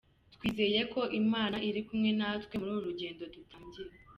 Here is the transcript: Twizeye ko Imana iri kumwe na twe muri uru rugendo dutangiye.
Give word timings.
Twizeye 0.33 0.81
ko 0.93 1.01
Imana 1.21 1.57
iri 1.67 1.81
kumwe 1.87 2.09
na 2.19 2.29
twe 2.43 2.55
muri 2.57 2.71
uru 2.75 2.87
rugendo 2.89 3.23
dutangiye. 3.33 3.93